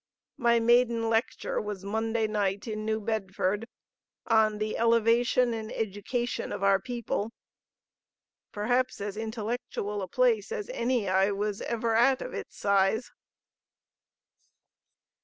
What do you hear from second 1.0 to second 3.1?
lecture was Monday night in New